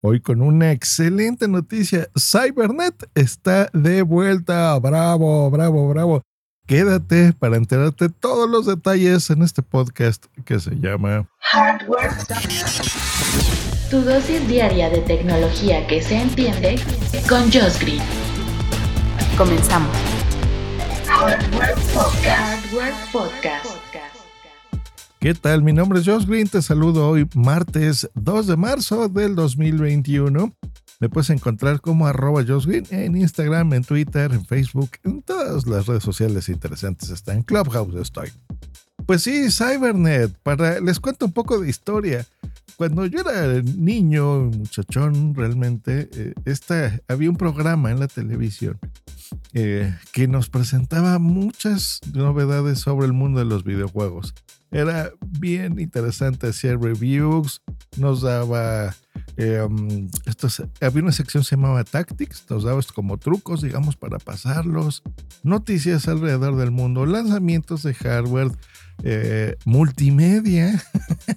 Hoy 0.00 0.20
con 0.20 0.42
una 0.42 0.70
excelente 0.70 1.48
noticia. 1.48 2.08
Cybernet 2.16 2.94
está 3.16 3.68
de 3.72 4.02
vuelta. 4.02 4.78
Bravo, 4.78 5.50
bravo, 5.50 5.88
bravo. 5.88 6.22
Quédate 6.66 7.32
para 7.32 7.56
enterarte 7.56 8.08
todos 8.08 8.48
los 8.48 8.66
detalles 8.66 9.28
en 9.30 9.42
este 9.42 9.62
podcast 9.62 10.26
que 10.44 10.60
se 10.60 10.70
llama 10.76 11.28
Hardware. 11.40 12.12
Tu 13.90 14.00
dosis 14.02 14.46
diaria 14.46 14.88
de 14.88 15.00
tecnología 15.00 15.84
que 15.88 16.00
se 16.00 16.14
entiende 16.20 16.76
con 17.28 17.50
Josh 17.50 17.80
Green. 17.80 18.02
Comenzamos. 19.36 19.96
Hardware 21.08 21.74
Podcast. 21.92 22.38
Hardware 22.38 22.94
Podcast. 23.10 23.87
¿Qué 25.20 25.34
tal? 25.34 25.64
Mi 25.64 25.72
nombre 25.72 25.98
es 25.98 26.06
Josh 26.06 26.26
Green, 26.26 26.46
te 26.46 26.62
saludo 26.62 27.08
hoy 27.08 27.28
martes 27.34 28.08
2 28.14 28.46
de 28.46 28.56
marzo 28.56 29.08
del 29.08 29.34
2021. 29.34 30.54
Me 31.00 31.08
puedes 31.08 31.30
encontrar 31.30 31.80
como 31.80 32.06
arroba 32.06 32.44
Josh 32.46 32.66
Green 32.66 32.86
en 32.90 33.16
Instagram, 33.16 33.74
en 33.74 33.82
Twitter, 33.82 34.30
en 34.32 34.46
Facebook, 34.46 34.90
en 35.02 35.22
todas 35.22 35.66
las 35.66 35.86
redes 35.88 36.04
sociales 36.04 36.48
interesantes. 36.48 37.10
Está 37.10 37.34
en 37.34 37.42
Clubhouse, 37.42 37.96
estoy. 37.96 38.30
Pues 39.06 39.22
sí, 39.22 39.50
Cybernet, 39.50 40.38
para, 40.44 40.78
les 40.78 41.00
cuento 41.00 41.26
un 41.26 41.32
poco 41.32 41.58
de 41.58 41.68
historia. 41.68 42.24
Cuando 42.76 43.04
yo 43.06 43.22
era 43.22 43.60
niño, 43.62 44.52
muchachón, 44.56 45.34
realmente, 45.34 46.08
eh, 46.12 47.00
había 47.08 47.28
un 47.28 47.36
programa 47.36 47.90
en 47.90 47.98
la 47.98 48.06
televisión 48.06 48.78
eh, 49.52 49.92
que 50.12 50.28
nos 50.28 50.48
presentaba 50.48 51.18
muchas 51.18 52.00
novedades 52.12 52.78
sobre 52.78 53.06
el 53.06 53.14
mundo 53.14 53.40
de 53.40 53.46
los 53.46 53.64
videojuegos. 53.64 54.32
Era 54.70 55.10
bien 55.20 55.78
interesante 55.78 56.48
hacer 56.48 56.78
reviews, 56.78 57.62
nos 57.96 58.22
daba... 58.22 58.94
Eh, 59.36 59.60
um, 59.62 60.08
había 60.80 61.02
una 61.02 61.12
sección 61.12 61.42
que 61.42 61.48
se 61.48 61.56
llamaba 61.56 61.84
Tactics, 61.84 62.44
nos 62.50 62.64
daba 62.64 62.80
como 62.92 63.18
trucos, 63.18 63.62
digamos, 63.62 63.96
para 63.96 64.18
pasarlos, 64.18 65.02
noticias 65.44 66.08
alrededor 66.08 66.56
del 66.56 66.72
mundo, 66.72 67.06
lanzamientos 67.06 67.84
de 67.84 67.94
hardware, 67.94 68.50
eh, 69.04 69.56
multimedia, 69.64 70.82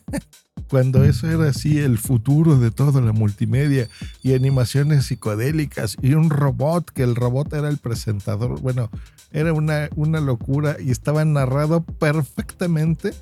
cuando 0.72 1.03
eso 1.03 1.30
era 1.30 1.50
así 1.50 1.80
el 1.80 1.97
futuro 1.97 2.58
de 2.58 2.72
toda 2.72 3.02
la 3.02 3.11
multimedia 3.11 3.89
y 4.23 4.36
animaciones 4.36 5.05
psicodélicas 5.05 5.97
y 6.02 6.13
un 6.13 6.30
robot, 6.30 6.91
que 6.91 7.03
el 7.03 7.17
robot 7.17 7.52
era 7.52 7.67
el 7.67 7.78
presentador, 7.78 8.61
bueno, 8.61 8.89
era 9.33 9.52
una, 9.52 9.89
una 9.97 10.22
locura 10.22 10.78
y 10.80 10.91
estaba 10.91 11.25
narrado 11.25 11.83
perfectamente 11.83 13.13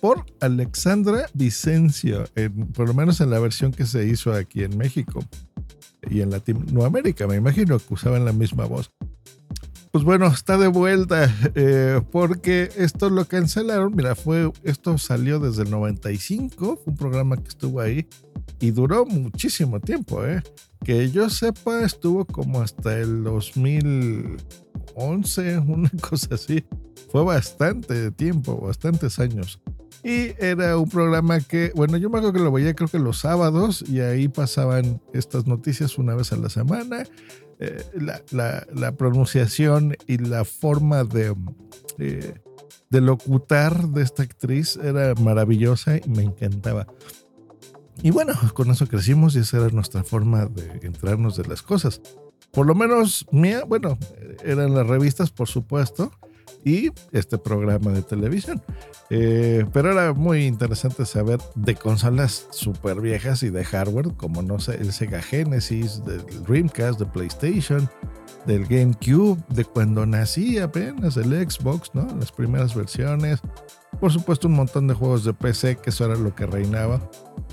por 0.00 0.24
Alexandra 0.38 1.26
Vicencio, 1.34 2.26
por 2.72 2.86
lo 2.86 2.94
menos 2.94 3.20
en 3.20 3.30
la 3.30 3.40
versión 3.40 3.72
que 3.72 3.84
se 3.84 4.06
hizo 4.06 4.32
aquí 4.32 4.62
en 4.62 4.78
México 4.78 5.24
y 6.08 6.20
en 6.20 6.30
Latinoamérica, 6.30 7.26
me 7.26 7.34
imagino 7.34 7.80
que 7.80 7.94
usaban 7.94 8.24
la 8.24 8.32
misma 8.32 8.66
voz. 8.66 8.92
Pues 9.92 10.04
bueno, 10.04 10.26
está 10.26 10.56
de 10.56 10.68
vuelta 10.68 11.30
eh, 11.54 12.00
porque 12.10 12.70
esto 12.76 13.10
lo 13.10 13.26
cancelaron. 13.26 13.94
Mira, 13.94 14.14
fue 14.14 14.50
esto 14.64 14.96
salió 14.96 15.38
desde 15.38 15.64
el 15.64 15.70
95, 15.70 16.80
fue 16.82 16.84
un 16.86 16.96
programa 16.96 17.36
que 17.36 17.48
estuvo 17.48 17.78
ahí 17.78 18.08
y 18.58 18.70
duró 18.70 19.04
muchísimo 19.04 19.80
tiempo, 19.80 20.24
¿eh? 20.24 20.42
Que 20.82 21.10
yo 21.10 21.28
sepa, 21.28 21.84
estuvo 21.84 22.24
como 22.24 22.62
hasta 22.62 22.98
el 22.98 23.22
2011, 23.22 25.58
una 25.66 25.90
cosa 26.00 26.36
así. 26.36 26.64
Fue 27.10 27.22
bastante 27.22 28.10
tiempo, 28.12 28.62
bastantes 28.62 29.18
años. 29.18 29.60
Y 30.02 30.32
era 30.38 30.78
un 30.78 30.88
programa 30.88 31.40
que, 31.40 31.70
bueno, 31.76 31.98
yo 31.98 32.08
me 32.08 32.18
acuerdo 32.18 32.32
que 32.32 32.42
lo 32.42 32.50
veía 32.50 32.74
creo 32.74 32.88
que 32.88 32.98
los 32.98 33.18
sábados 33.18 33.84
y 33.86 34.00
ahí 34.00 34.26
pasaban 34.26 35.02
estas 35.12 35.46
noticias 35.46 35.98
una 35.98 36.14
vez 36.14 36.32
a 36.32 36.36
la 36.36 36.48
semana. 36.48 37.04
Eh, 37.64 37.84
la, 38.72 38.92
pronunciación 38.96 39.96
y 40.08 40.18
la 40.18 40.44
forma 40.44 41.04
de, 41.04 41.32
eh, 41.98 42.34
de 42.90 43.00
locutar 43.00 43.86
de 43.90 44.02
esta 44.02 44.24
actriz 44.24 44.76
era 44.82 45.14
maravillosa 45.14 45.96
y 45.96 46.08
me 46.08 46.24
encantaba. 46.24 46.88
Y 48.02 48.10
bueno, 48.10 48.32
con 48.54 48.68
eso 48.72 48.88
crecimos 48.88 49.36
y 49.36 49.40
esa 49.40 49.58
era 49.58 49.68
nuestra 49.68 50.02
forma 50.02 50.46
de 50.46 50.80
entrarnos 50.82 51.36
de 51.36 51.44
las 51.44 51.62
cosas. 51.62 52.00
Por 52.50 52.66
lo 52.66 52.74
menos 52.74 53.26
mía, 53.30 53.62
bueno, 53.64 53.96
eran 54.44 54.74
las 54.74 54.88
revistas, 54.88 55.30
por 55.30 55.46
supuesto, 55.46 56.10
y 56.64 56.90
este 57.12 57.38
programa 57.38 57.92
de 57.92 58.02
televisión. 58.02 58.62
Eh, 59.10 59.66
pero 59.72 59.92
era 59.92 60.12
muy 60.12 60.46
interesante 60.46 61.04
saber 61.06 61.40
de 61.54 61.74
consolas 61.74 62.46
súper 62.50 63.00
viejas 63.00 63.42
y 63.42 63.50
de 63.50 63.64
hardware, 63.64 64.14
como 64.16 64.42
no 64.42 64.56
el 64.56 64.92
Sega 64.92 65.22
Genesis, 65.22 66.04
del 66.04 66.24
Dreamcast, 66.44 66.98
de 66.98 67.06
PlayStation, 67.06 67.88
del 68.46 68.66
GameCube, 68.66 69.42
de 69.48 69.64
cuando 69.64 70.06
nací 70.06 70.58
apenas, 70.58 71.16
el 71.16 71.32
Xbox, 71.50 71.90
¿no? 71.94 72.06
Las 72.18 72.32
primeras 72.32 72.74
versiones. 72.74 73.40
Por 74.00 74.10
supuesto, 74.10 74.48
un 74.48 74.54
montón 74.54 74.88
de 74.88 74.94
juegos 74.94 75.24
de 75.24 75.32
PC, 75.32 75.76
que 75.76 75.90
eso 75.90 76.04
era 76.06 76.16
lo 76.16 76.34
que 76.34 76.46
reinaba. 76.46 77.00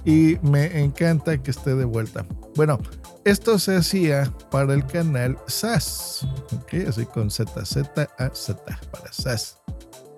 Y 0.06 0.38
me 0.42 0.82
encanta 0.82 1.38
que 1.42 1.52
esté 1.52 1.76
de 1.76 1.86
vuelta. 1.86 2.26
Bueno, 2.56 2.80
esto 3.26 3.60
se 3.60 3.76
hacía 3.76 4.34
para 4.50 4.74
el 4.74 4.86
canal 4.86 5.38
SAS, 5.48 6.28
¿ok? 6.54 6.88
Así 6.88 7.06
con 7.06 7.30
Z, 7.30 7.66
Z, 7.66 8.08
A, 8.18 8.30
Z, 8.34 8.80
para 8.92 9.12
SAS. 9.12 9.58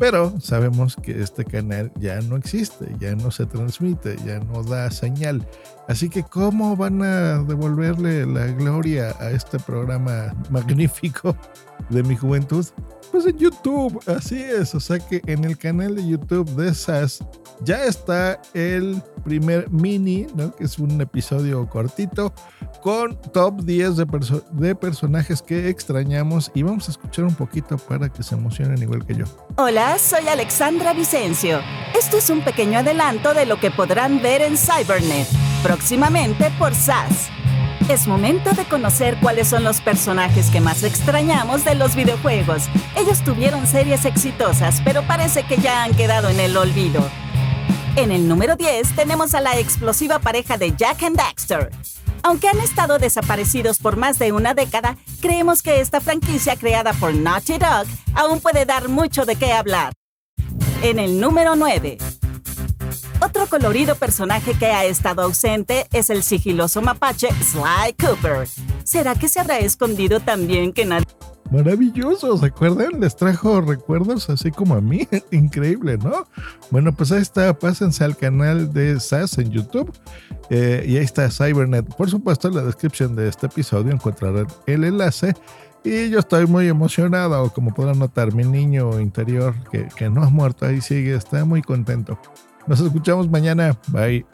Pero 0.01 0.34
sabemos 0.39 0.95
que 0.95 1.22
este 1.22 1.45
canal 1.45 1.91
ya 2.00 2.19
no 2.22 2.35
existe, 2.35 2.95
ya 3.00 3.16
no 3.16 3.29
se 3.29 3.45
transmite, 3.45 4.17
ya 4.25 4.40
no 4.40 4.63
da 4.63 4.90
señal. 4.90 5.47
Así 5.88 6.09
que 6.09 6.23
¿cómo 6.23 6.75
van 6.75 7.03
a 7.03 7.44
devolverle 7.44 8.25
la 8.25 8.47
gloria 8.47 9.16
a 9.19 9.29
este 9.29 9.59
programa 9.59 10.34
magnífico 10.50 11.38
de 11.89 12.03
mi 12.03 12.15
juventud? 12.15 12.65
Pues 13.11 13.25
en 13.25 13.37
YouTube, 13.37 14.01
así 14.07 14.41
es. 14.41 14.73
O 14.73 14.79
sea 14.79 14.99
que 14.99 15.21
en 15.25 15.43
el 15.43 15.57
canal 15.57 15.95
de 15.95 16.07
YouTube 16.07 16.49
de 16.55 16.73
SAS 16.73 17.19
ya 17.63 17.85
está 17.85 18.41
el 18.53 19.01
primer 19.23 19.69
mini, 19.69 20.27
¿no? 20.35 20.55
que 20.55 20.63
es 20.63 20.79
un 20.79 20.99
episodio 20.99 21.67
cortito, 21.69 22.33
con 22.81 23.19
top 23.33 23.61
10 23.63 23.97
de, 24.53 24.75
personajes 24.75 25.41
que 25.41 25.69
extrañamos 25.69 26.51
y 26.55 26.63
vamos 26.63 26.87
a 26.87 26.91
escuchar 26.91 27.25
un 27.25 27.35
poquito 27.35 27.77
para 27.77 28.09
que 28.09 28.23
se 28.23 28.35
emocionen 28.35 28.81
igual 28.81 29.05
que 29.05 29.15
yo. 29.15 29.25
Hola, 29.57 29.99
soy 29.99 30.27
Alexandra 30.27 30.93
Vicencio. 30.93 31.59
Esto 31.97 32.17
es 32.17 32.29
un 32.29 32.43
pequeño 32.43 32.79
adelanto 32.79 33.33
de 33.33 33.45
lo 33.45 33.59
que 33.59 33.69
podrán 33.69 34.21
ver 34.21 34.41
en 34.41 34.57
Cybernet, 34.57 35.27
próximamente 35.61 36.51
por 36.57 36.73
SAS. 36.73 37.29
Es 37.91 38.07
momento 38.07 38.53
de 38.53 38.63
conocer 38.63 39.18
cuáles 39.19 39.50
son 39.50 39.66
los 39.66 39.81
personajes 39.81 40.50
que 40.50 40.62
más 40.62 40.84
extrañamos 40.84 41.66
de 41.66 41.75
los 41.75 41.94
videojuegos. 41.94 42.69
Ellos 42.96 43.22
tuvieron 43.22 43.68
series 43.68 44.06
exitosas, 44.06 44.81
pero 44.85 45.06
parece 45.06 45.44
que 45.44 45.57
ya 45.57 45.84
han 45.84 45.94
quedado 45.94 46.29
en 46.29 46.40
el 46.40 46.56
olvido. 46.56 47.03
En 47.97 48.13
el 48.13 48.29
número 48.29 48.56
10 48.56 48.96
tenemos 48.96 49.35
a 49.35 49.41
la 49.41 49.59
explosiva 49.59 50.19
pareja 50.19 50.57
de 50.57 50.74
Jack 50.74 51.03
and 51.03 51.18
Daxter. 51.18 51.69
Aunque 52.24 52.47
han 52.47 52.62
estado 52.62 52.97
desaparecidos 52.97 53.79
por 53.79 53.97
más 53.97 54.18
de 54.19 54.31
una 54.31 54.53
década, 54.53 54.96
creemos 55.19 55.62
que 55.62 55.81
esta 55.81 56.00
franquicia 56.00 56.56
creada 56.56 56.94
por 56.94 57.13
Naughty 57.13 57.58
Dog 57.58 57.88
aún 58.13 58.40
puede 58.40 58.66
dar 58.66 58.88
mucho 58.88 59.25
de 59.25 59.35
qué 59.35 59.52
hablar. 59.52 59.91
En 60.81 60.97
el 60.97 61.19
número 61.19 61.58
9. 61.58 61.97
Colorido 63.51 63.95
personaje 63.95 64.53
que 64.53 64.67
ha 64.67 64.85
estado 64.85 65.23
ausente 65.23 65.85
es 65.91 66.09
el 66.09 66.23
sigiloso 66.23 66.81
mapache 66.81 67.28
Sly 67.44 67.95
Cooper. 68.00 68.47
¿Será 68.85 69.13
que 69.16 69.28
se 69.28 69.41
habrá 69.41 69.59
escondido 69.59 70.22
también 70.22 70.72
que 70.72 70.85
nadie... 70.85 71.06
Maravilloso, 71.51 72.38
¿se 72.38 72.45
acuerdan? 72.45 73.01
Les 73.01 73.13
trajo 73.13 73.59
recuerdos 73.59 74.29
así 74.29 74.51
como 74.51 74.75
a 74.75 74.79
mí. 74.79 75.06
Increíble, 75.31 75.97
¿no? 75.97 76.25
Bueno, 76.69 76.94
pues 76.94 77.11
ahí 77.11 77.22
está, 77.22 77.53
pásense 77.59 78.06
al 78.06 78.16
canal 78.16 78.72
de 78.72 78.97
SAS 79.01 79.38
en 79.38 79.51
YouTube 79.51 79.91
eh, 80.50 80.85
y 80.88 80.95
ahí 80.95 81.03
está 81.03 81.29
Cybernet. 81.29 81.94
Por 81.97 82.09
supuesto, 82.09 82.47
en 82.47 82.56
la 82.56 82.64
descripción 82.64 83.17
de 83.17 83.28
este 83.28 83.47
episodio 83.47 83.91
encontrarán 83.91 84.47
el 84.66 84.85
enlace. 84.85 85.34
Y 85.84 86.09
yo 86.09 86.20
estoy 86.20 86.47
muy 86.47 86.70
emocionado, 86.70 87.52
como 87.52 87.73
podrán 87.73 87.99
notar, 87.99 88.34
mi 88.34 88.46
niño 88.46 88.97
interior 89.02 89.53
que, 89.70 89.90
que 89.93 90.09
no 90.09 90.23
ha 90.23 90.29
muerto 90.29 90.66
ahí 90.66 90.79
sigue, 90.79 91.16
está 91.16 91.43
muy 91.43 91.61
contento. 91.61 92.17
Nos 92.72 92.79
escuchamos 92.79 93.29
mañana. 93.29 93.78
Bye. 93.90 94.26